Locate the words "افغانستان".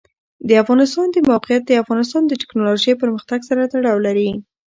0.63-1.07, 1.83-2.21